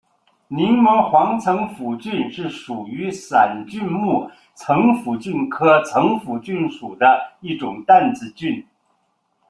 [0.47, 8.65] 柠檬黄层腹菌是属于伞菌目层腹菌科层腹菌属的一种担子菌。